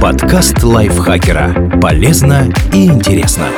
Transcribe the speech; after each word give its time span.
Подкаст 0.00 0.62
лайфхакера. 0.62 1.80
Полезно 1.80 2.52
и 2.72 2.86
интересно. 2.86 3.48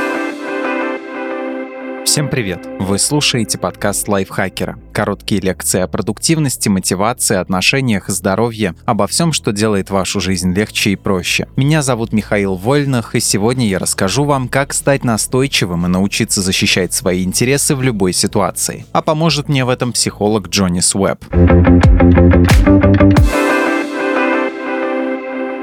Всем 2.05 2.29
привет! 2.29 2.67
Вы 2.79 2.99
слушаете 2.99 3.59
подкаст 3.59 4.07
лайфхакера. 4.09 4.79
Короткие 4.93 5.41
лекции 5.41 5.81
о 5.81 5.89
продуктивности, 5.89 6.69
мотивации, 6.69 7.37
отношениях, 7.37 8.09
здоровье, 8.09 8.75
обо 8.87 9.09
всем, 9.09 9.33
что 9.33 9.53
делает 9.53 9.91
вашу 9.91 10.21
жизнь 10.21 10.55
легче 10.55 10.91
и 10.91 10.97
проще. 10.97 11.49
Меня 11.57 11.83
зовут 11.83 12.13
Михаил 12.13 12.55
Вольных, 12.55 13.15
и 13.17 13.21
сегодня 13.21 13.69
я 13.69 13.81
расскажу 13.81 14.25
вам, 14.25 14.49
как 14.49 14.73
стать 14.73 15.05
настойчивым 15.05 15.87
и 15.87 15.89
научиться 15.89 16.41
защищать 16.41 16.93
свои 16.93 17.25
интересы 17.25 17.75
в 17.75 17.83
любой 17.83 18.13
ситуации. 18.13 18.87
А 18.93 19.03
поможет 19.03 19.49
мне 19.49 19.65
в 19.65 19.69
этом 19.69 19.93
психолог 19.93 20.49
Джонни 20.49 20.81
Свеб. 20.81 21.25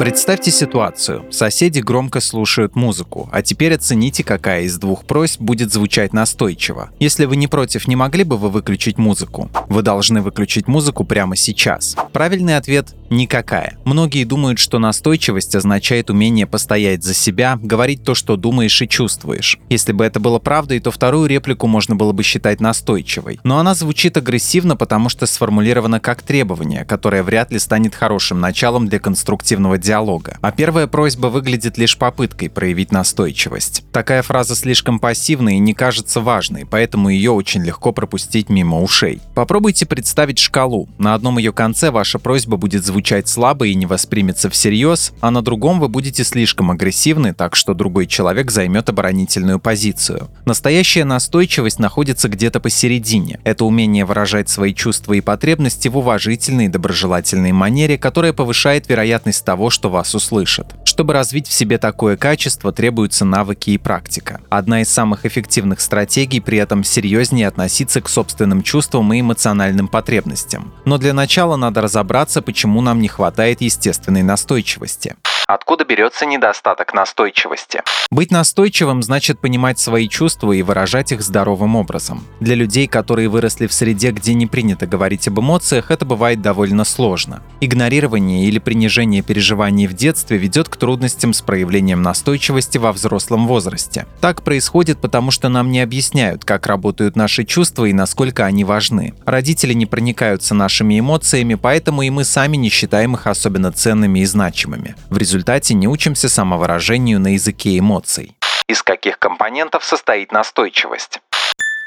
Представьте 0.05 0.51
ситуацию. 0.51 1.25
Соседи 1.31 1.79
громко 1.79 2.19
слушают 2.19 2.75
музыку, 2.75 3.27
а 3.31 3.41
теперь 3.41 3.73
оцените, 3.73 4.23
какая 4.23 4.61
из 4.61 4.77
двух 4.77 5.03
просьб 5.03 5.41
будет 5.41 5.73
звучать 5.73 6.13
настойчиво. 6.13 6.91
Если 6.99 7.25
вы 7.25 7.35
не 7.37 7.47
против, 7.47 7.87
не 7.87 7.95
могли 7.95 8.23
бы 8.23 8.37
вы 8.37 8.51
выключить 8.51 8.99
музыку? 8.99 9.49
Вы 9.67 9.81
должны 9.81 10.21
выключить 10.21 10.67
музыку 10.67 11.05
прямо 11.05 11.35
сейчас. 11.35 11.95
Правильный 12.13 12.55
ответ– 12.55 12.93
никакая. 13.09 13.77
Многие 13.85 14.23
думают, 14.23 14.59
что 14.59 14.79
настойчивость 14.79 15.55
означает 15.55 16.09
умение 16.09 16.47
постоять 16.47 17.03
за 17.03 17.13
себя, 17.13 17.57
говорить 17.61 18.03
то, 18.03 18.15
что 18.15 18.35
думаешь 18.35 18.81
и 18.81 18.87
чувствуешь. 18.87 19.57
Если 19.69 19.91
бы 19.91 20.03
это 20.03 20.19
было 20.19 20.39
правдой, 20.39 20.79
то 20.79 20.91
вторую 20.91 21.27
реплику 21.27 21.67
можно 21.67 21.95
было 21.95 22.11
бы 22.11 22.23
считать 22.23 22.59
настойчивой. 22.59 23.39
Но 23.43 23.59
она 23.59 23.75
звучит 23.75 24.17
агрессивно, 24.17 24.75
потому 24.75 25.09
что 25.09 25.25
сформулирована 25.25 25.99
как 25.99 26.21
требование, 26.21 26.85
которое 26.85 27.23
вряд 27.23 27.51
ли 27.51 27.59
станет 27.59 27.95
хорошим 27.95 28.39
началом 28.39 28.87
для 28.87 28.99
конструктивного 28.99 29.77
диалога. 29.77 30.37
А 30.41 30.51
первая 30.51 30.87
просьба 30.87 31.27
выглядит 31.27 31.77
лишь 31.77 31.97
попыткой 31.97 32.49
проявить 32.49 32.91
настойчивость. 32.91 33.83
Такая 33.91 34.21
фраза 34.21 34.55
слишком 34.55 34.99
пассивная 34.99 35.53
и 35.53 35.59
не 35.59 35.73
кажется 35.73 36.21
важной, 36.21 36.65
поэтому 36.65 37.09
ее 37.09 37.31
очень 37.31 37.63
легко 37.63 37.91
пропустить 37.91 38.49
мимо 38.49 38.81
ушей. 38.81 39.21
Попробуйте 39.33 39.85
представить 39.85 40.39
шкалу. 40.39 40.89
На 40.97 41.13
одном 41.13 41.37
ее 41.37 41.53
конце 41.53 41.91
ваша 41.91 42.19
просьба 42.19 42.57
будет 42.57 42.85
звучать 42.85 42.94
слабо 43.27 43.67
и 43.67 43.75
не 43.75 43.85
воспримется 43.85 44.49
всерьез, 44.49 45.13
а 45.21 45.31
на 45.31 45.41
другом 45.41 45.79
вы 45.79 45.89
будете 45.89 46.23
слишком 46.23 46.71
агрессивны, 46.71 47.33
так 47.33 47.55
что 47.55 47.73
другой 47.73 48.07
человек 48.07 48.51
займет 48.51 48.89
оборонительную 48.89 49.59
позицию. 49.59 50.29
Настоящая 50.45 51.05
настойчивость 51.05 51.79
находится 51.79 52.29
где-то 52.29 52.59
посередине. 52.59 53.39
Это 53.43 53.65
умение 53.65 54.05
выражать 54.05 54.49
свои 54.49 54.73
чувства 54.73 55.13
и 55.13 55.21
потребности 55.21 55.87
в 55.87 55.97
уважительной 55.97 56.65
и 56.65 56.69
доброжелательной 56.69 57.51
манере, 57.51 57.97
которая 57.97 58.33
повышает 58.33 58.87
вероятность 58.89 59.43
того, 59.43 59.69
что 59.69 59.89
вас 59.89 60.15
услышат. 60.15 60.75
Чтобы 60.95 61.11
развить 61.11 61.49
в 61.49 61.51
себе 61.51 61.77
такое 61.77 62.15
качество, 62.15 62.71
требуются 62.71 63.25
навыки 63.25 63.71
и 63.71 63.77
практика. 63.77 64.39
Одна 64.49 64.79
из 64.79 64.87
самых 64.87 65.25
эффективных 65.25 65.81
стратегий 65.81 66.39
при 66.39 66.57
этом 66.57 66.85
серьезнее 66.85 67.49
относиться 67.49 67.99
к 67.99 68.07
собственным 68.07 68.63
чувствам 68.63 69.13
и 69.13 69.19
эмоциональным 69.19 69.89
потребностям. 69.89 70.71
Но 70.85 70.97
для 70.97 71.11
начала 71.11 71.57
надо 71.57 71.81
разобраться, 71.81 72.41
почему 72.41 72.79
нам 72.79 73.01
не 73.01 73.09
хватает 73.09 73.59
естественной 73.59 74.23
настойчивости. 74.23 75.17
Откуда 75.47 75.85
берется 75.85 76.25
недостаток 76.25 76.95
настойчивости? 76.95 77.83
Быть 78.09 78.31
настойчивым 78.31 79.03
значит 79.03 79.39
понимать 79.39 79.77
свои 79.77 80.07
чувства 80.07 80.53
и 80.53 80.63
выражать 80.63 81.11
их 81.11 81.21
здоровым 81.21 81.75
образом. 81.75 82.25
Для 82.39 82.55
людей, 82.55 82.87
которые 82.87 83.29
выросли 83.29 83.67
в 83.67 83.73
среде, 83.73 84.09
где 84.09 84.33
не 84.33 84.47
принято 84.47 84.87
говорить 84.87 85.27
об 85.27 85.39
эмоциях, 85.39 85.91
это 85.91 86.03
бывает 86.03 86.41
довольно 86.41 86.83
сложно. 86.83 87.43
Игнорирование 87.61 88.45
или 88.45 88.57
принижение 88.57 89.21
переживаний 89.21 89.85
в 89.85 89.93
детстве 89.93 90.37
ведет 90.37 90.67
к 90.67 90.77
трудностям 90.77 91.31
с 91.31 91.43
проявлением 91.43 92.01
настойчивости 92.01 92.79
во 92.79 92.91
взрослом 92.91 93.45
возрасте. 93.47 94.07
Так 94.21 94.41
происходит 94.41 94.99
потому, 94.99 95.29
что 95.29 95.49
нам 95.49 95.69
не 95.69 95.81
объясняют, 95.81 96.43
как 96.43 96.65
работают 96.65 97.15
наши 97.15 97.43
чувства 97.43 97.85
и 97.85 97.93
насколько 97.93 98.45
они 98.45 98.63
важны. 98.63 99.13
Родители 99.25 99.73
не 99.73 99.85
проникаются 99.85 100.55
нашими 100.55 100.99
эмоциями, 100.99 101.53
поэтому 101.53 102.01
и 102.01 102.09
мы 102.09 102.23
сами 102.23 102.57
не 102.57 102.69
считаем 102.69 103.13
их 103.13 103.27
особенно 103.27 103.71
ценными 103.71 104.19
и 104.19 104.25
значимыми. 104.25 104.95
В 105.09 105.17
результате 105.17 105.34
результате 105.35 105.73
не 105.73 105.87
учимся 105.87 106.29
самовыражению 106.29 107.19
на 107.19 107.33
языке 107.33 107.77
эмоций. 107.77 108.35
Из 108.67 108.81
каких 108.81 109.19
компонентов 109.19 109.83
состоит 109.83 110.31
настойчивость? 110.31 111.19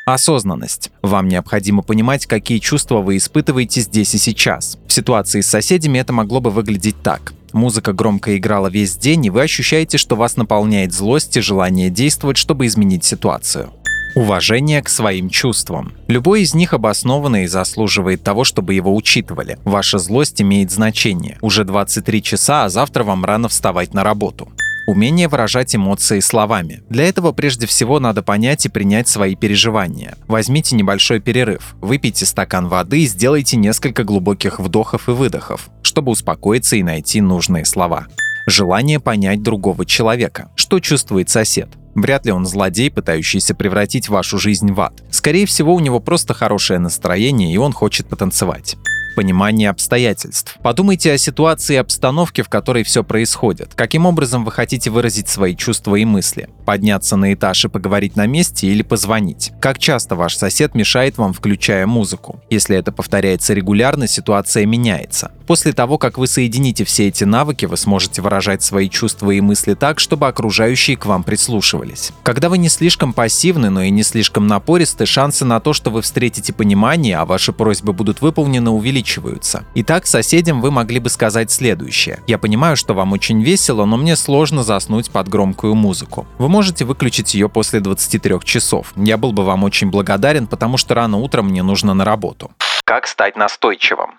Осознанность. 0.06 0.91
Вам 1.03 1.28
необходимо 1.28 1.82
понимать, 1.82 2.26
какие 2.26 2.58
чувства 2.58 2.98
вы 2.98 3.16
испытываете 3.16 3.81
здесь 3.81 4.14
и 4.14 4.19
сейчас. 4.19 4.78
В 4.87 4.92
ситуации 4.92 5.41
с 5.41 5.48
соседями 5.48 5.98
это 5.98 6.12
могло 6.12 6.41
бы 6.41 6.50
выглядеть 6.50 7.03
так. 7.03 7.32
Музыка 7.53 7.92
громко 7.92 8.37
играла 8.37 8.69
весь 8.69 8.97
день, 8.97 9.26
и 9.26 9.31
вы 9.31 9.42
ощущаете, 9.42 9.97
что 9.98 10.16
вас 10.16 10.37
наполняет 10.37 10.92
злость 10.92 11.37
и 11.37 11.41
желание 11.41 11.91
действовать, 11.91 12.37
чтобы 12.37 12.66
изменить 12.66 13.04
ситуацию. 13.04 13.70
Уважение 14.19 14.83
к 14.83 14.89
своим 14.89 15.31
чувствам. 15.31 15.93
Любой 16.09 16.43
из 16.43 16.53
них 16.53 16.73
обоснованный 16.73 17.45
и 17.45 17.47
заслуживает 17.47 18.25
того, 18.25 18.43
чтобы 18.43 18.75
его 18.75 18.93
учитывали. 18.97 19.59
Ваша 19.62 19.99
злость 19.99 20.43
имеет 20.43 20.73
значение. 20.73 21.39
Уже 21.41 21.62
23 21.62 22.21
часа, 22.21 22.65
а 22.65 22.69
завтра 22.69 23.05
вам 23.05 23.25
рано 23.25 23.49
вставать 23.49 23.95
на 23.95 24.03
работу. 24.03 24.49
Умение 24.89 25.29
выражать 25.29 25.77
эмоции 25.77 26.19
словами. 26.19 26.83
Для 26.89 27.05
этого 27.05 27.31
прежде 27.31 27.69
всего 27.69 28.01
надо 28.01 28.25
понять 28.25 28.67
и 28.67 28.69
принять 28.69 29.06
свои 29.06 29.37
переживания. 29.37 30.17
Возьмите 30.27 30.75
небольшой 30.75 31.21
перерыв, 31.21 31.77
выпейте 31.81 32.27
стакан 32.27 32.67
воды 32.67 33.03
и 33.03 33.06
сделайте 33.06 33.56
несколько 33.56 34.03
глубоких 34.03 34.59
вдохов 34.59 35.09
и 35.09 35.12
выдохов, 35.12 35.71
чтобы 35.83 36.11
успокоиться 36.11 36.75
и 36.75 36.83
найти 36.83 37.21
нужные 37.21 37.65
слова. 37.65 38.09
Желание 38.48 38.98
понять 38.98 39.42
другого 39.42 39.84
человека. 39.84 40.48
Что 40.54 40.81
чувствует 40.81 41.28
сосед? 41.28 41.69
Вряд 41.94 42.25
ли 42.25 42.32
он 42.32 42.47
злодей, 42.47 42.91
пытающийся 42.91 43.54
превратить 43.54 44.09
вашу 44.09 44.38
жизнь 44.38 44.72
в 44.72 44.81
ад. 44.81 44.94
Скорее 45.10 45.44
всего, 45.44 45.75
у 45.75 45.81
него 45.81 46.00
просто 46.00 46.32
хорошее 46.32 46.78
настроение, 46.78 47.53
и 47.53 47.58
он 47.58 47.72
хочет 47.72 48.06
потанцевать 48.06 48.76
понимание 49.14 49.69
обстоятельств. 49.69 50.56
Подумайте 50.62 51.12
о 51.12 51.19
ситуации 51.19 51.75
и 51.75 51.78
обстановке, 51.78 52.44
в 52.44 52.48
которой 52.48 52.84
все 52.84 53.03
происходит. 53.03 53.75
Каким 53.75 54.06
образом 54.06 54.44
вы 54.44 54.53
хотите 54.53 54.91
выразить 54.91 55.28
свои 55.28 55.56
чувства 55.56 55.97
и 55.97 56.04
мысли? 56.04 56.48
Подняться 56.64 57.16
на 57.16 57.34
этаж 57.34 57.64
и 57.64 57.69
поговорить 57.69 58.14
на 58.14 58.26
месте 58.26 58.69
или 58.69 58.82
позвонить? 58.82 59.50
Как 59.60 59.81
часто 59.81 60.14
ваш 60.14 60.37
сосед 60.37 60.76
мешает 60.76 61.19
вам, 61.19 61.32
включая 61.32 61.84
музыку? 61.88 62.41
Если 62.48 62.76
это 62.76 62.92
повторяется 62.92 63.54
регулярно, 63.54 64.06
ситуация 64.06 64.64
меняется. 64.66 65.32
После 65.48 65.72
того, 65.72 65.97
как 65.97 66.19
вы 66.19 66.26
соедините 66.26 66.84
все 66.84 67.09
эти 67.09 67.25
навыки, 67.25 67.64
вы 67.64 67.78
сможете 67.78 68.20
выражать 68.20 68.62
свои 68.62 68.91
чувства 68.91 69.31
и 69.31 69.41
мысли 69.41 69.72
так, 69.72 69.98
чтобы 69.98 70.28
окружающие 70.28 70.94
к 70.94 71.06
вам 71.06 71.22
прислушивались. 71.22 72.12
Когда 72.22 72.50
вы 72.50 72.59
не 72.59 72.69
слишком 72.69 73.14
пассивны, 73.14 73.70
но 73.70 73.81
и 73.81 73.88
не 73.88 74.03
слишком 74.03 74.47
напористы, 74.47 75.06
шансы 75.06 75.47
на 75.47 75.58
то, 75.60 75.72
что 75.72 75.91
вы 75.91 76.03
встретите 76.03 76.53
понимание, 76.53 77.16
а 77.16 77.25
ваши 77.25 77.54
просьбы 77.54 77.94
будут 77.94 78.20
выполнены, 78.20 78.69
увеличиваются. 78.69 79.64
Итак, 79.75 80.06
соседям 80.06 80.60
вы 80.60 80.70
могли 80.70 80.98
бы 80.98 81.08
сказать 81.08 81.50
следующее. 81.50 82.20
Я 82.26 82.37
понимаю, 82.37 82.76
что 82.76 82.92
вам 82.92 83.14
очень 83.14 83.42
весело, 83.42 83.87
но 83.87 83.97
мне 83.97 84.16
сложно 84.16 84.62
заснуть 84.62 85.10
под 85.10 85.28
громкую 85.28 85.75
музыку. 85.75 86.26
Вы 86.37 86.50
можете 86.50 86.84
выключить 86.84 87.32
ее 87.32 87.48
после 87.48 87.81
23 87.81 88.41
часов. 88.44 88.92
Я 88.97 89.16
был 89.16 89.32
бы 89.32 89.44
вам 89.44 89.64
очень 89.64 89.88
благодарен, 89.88 90.47
потому 90.47 90.76
что 90.76 90.94
рано 90.94 91.16
утром 91.16 91.47
мне 91.47 91.62
нужно 91.62 91.94
на 91.94 92.04
работу. 92.04 92.50
Как 92.84 93.06
стать 93.06 93.37
настойчивым? 93.37 94.10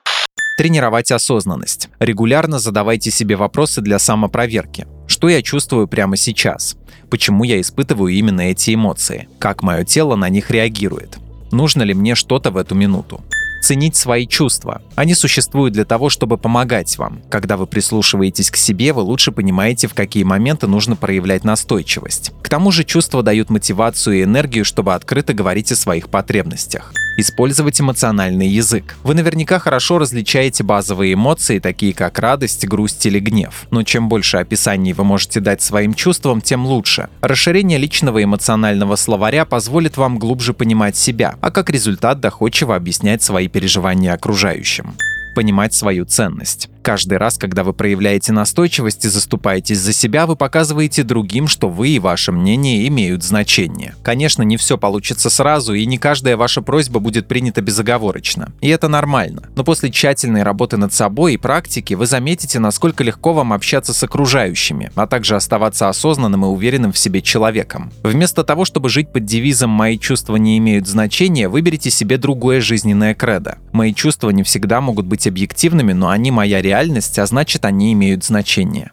Тренировать 0.59 1.09
осознанность. 1.09 1.87
Регулярно 2.01 2.59
задавайте 2.59 3.11
себе 3.11 3.37
вопросы 3.37 3.79
для 3.79 3.97
самопроверки. 3.97 4.87
Что 5.07 5.29
я 5.29 5.41
чувствую 5.41 5.87
прямо 5.87 6.17
сейчас? 6.17 6.75
Почему 7.09 7.45
я 7.45 7.61
испытываю 7.61 8.11
именно 8.11 8.41
эти 8.41 8.73
эмоции? 8.75 9.29
Как 9.39 9.63
мое 9.63 9.85
тело 9.85 10.17
на 10.17 10.27
них 10.27 10.51
реагирует? 10.51 11.17
Нужно 11.53 11.83
ли 11.83 11.93
мне 11.93 12.13
что-то 12.13 12.51
в 12.51 12.57
эту 12.57 12.75
минуту? 12.75 13.23
ценить 13.61 13.95
свои 13.95 14.25
чувства. 14.25 14.81
Они 14.95 15.13
существуют 15.13 15.73
для 15.73 15.83
того, 15.83 16.09
чтобы 16.09 16.37
помогать 16.37 16.97
вам. 16.97 17.21
Когда 17.29 17.57
вы 17.57 17.67
прислушиваетесь 17.67 18.49
к 18.51 18.55
себе, 18.55 18.93
вы 18.93 19.01
лучше 19.01 19.33
понимаете, 19.33 19.87
в 19.87 19.93
какие 19.93 20.23
моменты 20.23 20.67
нужно 20.67 20.95
проявлять 20.95 21.43
настойчивость. 21.43 22.31
К 22.41 22.47
тому 22.47 22.71
же 22.71 22.85
чувства 22.85 23.21
дают 23.21 23.49
мотивацию 23.49 24.19
и 24.19 24.23
энергию, 24.23 24.63
чтобы 24.63 24.93
открыто 24.93 25.33
говорить 25.33 25.73
о 25.73 25.75
своих 25.75 26.07
потребностях 26.07 26.93
использовать 27.19 27.79
эмоциональный 27.79 28.47
язык. 28.47 28.95
Вы 29.03 29.13
наверняка 29.13 29.59
хорошо 29.59 29.97
различаете 29.97 30.63
базовые 30.63 31.13
эмоции, 31.13 31.59
такие 31.59 31.93
как 31.93 32.19
радость, 32.19 32.67
грусть 32.67 33.05
или 33.05 33.19
гнев. 33.19 33.67
Но 33.71 33.83
чем 33.83 34.09
больше 34.09 34.37
описаний 34.37 34.93
вы 34.93 35.03
можете 35.03 35.39
дать 35.39 35.61
своим 35.61 35.93
чувствам, 35.93 36.41
тем 36.41 36.65
лучше. 36.65 37.09
Расширение 37.21 37.77
личного 37.77 38.23
эмоционального 38.23 38.95
словаря 38.95 39.45
позволит 39.45 39.97
вам 39.97 40.17
глубже 40.19 40.53
понимать 40.53 40.97
себя, 40.97 41.35
а 41.41 41.51
как 41.51 41.69
результат 41.69 42.19
доходчиво 42.19 42.75
объяснять 42.75 43.23
свои 43.23 43.47
переживания 43.47 44.13
окружающим 44.13 44.95
понимать 45.39 45.73
свою 45.73 46.03
ценность. 46.03 46.69
Каждый 46.81 47.17
раз, 47.17 47.37
когда 47.37 47.63
вы 47.63 47.73
проявляете 47.73 48.31
настойчивость 48.31 49.05
и 49.05 49.09
заступаетесь 49.09 49.79
за 49.79 49.93
себя, 49.93 50.25
вы 50.25 50.35
показываете 50.35 51.03
другим, 51.03 51.47
что 51.47 51.69
вы 51.69 51.89
и 51.89 51.99
ваше 51.99 52.31
мнение 52.31 52.87
имеют 52.87 53.23
значение. 53.23 53.95
Конечно, 54.01 54.43
не 54.43 54.57
все 54.57 54.77
получится 54.77 55.29
сразу, 55.29 55.73
и 55.73 55.85
не 55.85 55.97
каждая 55.97 56.37
ваша 56.37 56.61
просьба 56.61 56.99
будет 56.99 57.27
принята 57.27 57.61
безоговорочно. 57.61 58.53
И 58.61 58.69
это 58.69 58.87
нормально. 58.87 59.43
Но 59.55 59.63
после 59.63 59.91
тщательной 59.91 60.43
работы 60.43 60.77
над 60.77 60.93
собой 60.93 61.33
и 61.33 61.37
практики 61.37 61.93
вы 61.93 62.05
заметите, 62.05 62.59
насколько 62.59 63.03
легко 63.03 63.33
вам 63.33 63.53
общаться 63.53 63.93
с 63.93 64.01
окружающими, 64.03 64.91
а 64.95 65.05
также 65.05 65.35
оставаться 65.35 65.89
осознанным 65.89 66.45
и 66.45 66.47
уверенным 66.47 66.93
в 66.93 66.97
себе 66.97 67.21
человеком. 67.21 67.91
Вместо 68.03 68.43
того, 68.43 68.65
чтобы 68.65 68.89
жить 68.89 69.11
под 69.11 69.25
девизом 69.25 69.69
«мои 69.69 69.97
чувства 69.97 70.37
не 70.37 70.57
имеют 70.57 70.87
значения», 70.87 71.49
выберите 71.49 71.89
себе 71.89 72.17
другое 72.17 72.61
жизненное 72.61 73.13
кредо. 73.13 73.57
Мои 73.73 73.93
чувства 73.93 74.29
не 74.29 74.43
всегда 74.43 74.81
могут 74.81 75.05
быть 75.05 75.27
объективными, 75.27 75.93
но 75.93 76.09
они 76.09 76.31
моя 76.31 76.61
реальность, 76.79 77.19
а 77.19 77.25
значит 77.25 77.65
они 77.65 77.91
имеют 77.93 78.23
значение. 78.23 78.91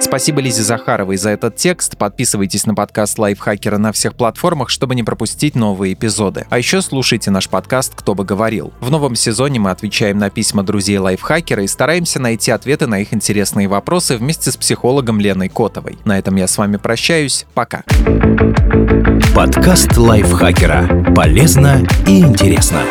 Спасибо 0.00 0.40
Лизе 0.40 0.62
Захаровой 0.62 1.16
за 1.18 1.30
этот 1.30 1.54
текст. 1.56 1.96
Подписывайтесь 1.98 2.66
на 2.66 2.74
подкаст 2.74 3.18
Лайфхакера 3.18 3.78
на 3.78 3.92
всех 3.92 4.14
платформах, 4.14 4.70
чтобы 4.70 4.94
не 4.94 5.04
пропустить 5.04 5.54
новые 5.54 5.92
эпизоды. 5.92 6.46
А 6.50 6.58
еще 6.58 6.82
слушайте 6.82 7.30
наш 7.30 7.48
подкаст 7.48 7.92
«Кто 7.94 8.14
бы 8.14 8.24
говорил». 8.24 8.72
В 8.80 8.90
новом 8.90 9.14
сезоне 9.14 9.60
мы 9.60 9.70
отвечаем 9.70 10.18
на 10.18 10.30
письма 10.30 10.62
друзей 10.64 10.98
Лайфхакера 10.98 11.62
и 11.62 11.68
стараемся 11.68 12.18
найти 12.20 12.50
ответы 12.50 12.86
на 12.86 13.00
их 13.00 13.12
интересные 13.12 13.68
вопросы 13.68 14.16
вместе 14.16 14.50
с 14.50 14.56
психологом 14.56 15.20
Леной 15.20 15.48
Котовой. 15.48 15.98
На 16.04 16.18
этом 16.18 16.34
я 16.36 16.48
с 16.48 16.56
вами 16.58 16.76
прощаюсь. 16.76 17.46
Пока. 17.54 17.84
Подкаст 19.34 19.96
Лайфхакера. 19.96 21.12
Полезно 21.14 21.86
и 22.06 22.20
интересно. 22.20 22.82